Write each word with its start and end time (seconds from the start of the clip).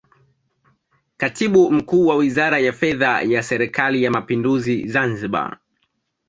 Katibu 1.17 1.71
Mkuu 1.71 2.07
wa 2.07 2.15
Wizara 2.15 2.59
ya 2.59 2.73
Fedha 2.73 3.21
ya 3.21 3.43
Serikali 3.43 4.03
ya 4.03 4.11
Mapinduzi 4.11 4.87
Zanzibar 4.87 5.59